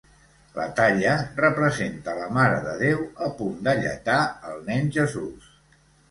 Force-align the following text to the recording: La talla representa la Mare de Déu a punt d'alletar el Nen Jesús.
La 0.53 0.63
talla 0.77 1.09
representa 1.41 2.15
la 2.19 2.29
Mare 2.37 2.55
de 2.67 2.73
Déu 2.79 3.03
a 3.25 3.27
punt 3.41 3.59
d'alletar 3.67 4.17
el 4.53 4.57
Nen 4.71 4.89
Jesús. 4.97 5.53